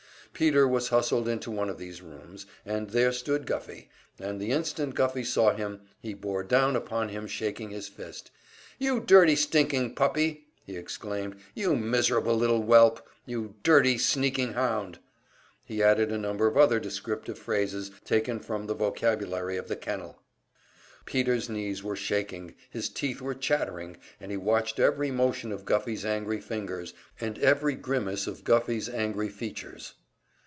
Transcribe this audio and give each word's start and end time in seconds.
Peter 0.33 0.65
was 0.67 0.87
hustled 0.87 1.27
into 1.27 1.51
one 1.51 1.69
of 1.69 1.77
these 1.77 2.01
rooms, 2.01 2.45
and 2.65 2.91
there 2.91 3.11
stood 3.11 3.45
Guffey; 3.45 3.89
and 4.17 4.39
the 4.39 4.49
instant 4.51 4.95
Guffey 4.95 5.25
saw 5.25 5.53
him, 5.53 5.81
he 5.99 6.13
bore 6.15 6.41
down 6.41 6.75
upon 6.77 7.09
him, 7.09 7.27
shaking 7.27 7.69
his 7.69 7.89
fist. 7.89 8.31
"You 8.79 9.05
stinking 9.35 9.93
puppy!" 9.93 10.47
he 10.65 10.77
exclaimed. 10.77 11.35
"You 11.53 11.75
miserable 11.75 12.33
little 12.33 12.61
whelp! 12.61 13.05
You 13.25 13.55
dirty, 13.61 13.97
sneaking 13.99 14.53
hound!" 14.53 14.97
He 15.65 15.83
added 15.83 16.11
a 16.13 16.17
number 16.17 16.47
of 16.47 16.55
other 16.57 16.79
descriptive 16.79 17.37
phrases 17.37 17.91
taken 18.05 18.39
from 18.39 18.65
the 18.65 18.73
vocabulary 18.73 19.57
of 19.57 19.67
the 19.67 19.75
kennel. 19.75 20.21
Peter's 21.05 21.49
knees 21.49 21.83
were 21.83 21.95
shaking, 21.97 22.55
his 22.69 22.87
teeth 22.89 23.21
were 23.21 23.35
chattering, 23.35 23.97
and 24.19 24.31
he 24.31 24.37
watched 24.37 24.79
every 24.79 25.11
motion 25.11 25.51
of 25.51 25.65
Guffey's 25.65 26.05
angry 26.05 26.39
fingers, 26.39 26.93
and 27.19 27.37
every 27.39 27.75
grimace 27.75 28.25
of 28.27 28.45
Guffey's 28.45 28.87
angry 28.89 29.29
features. 29.29 29.95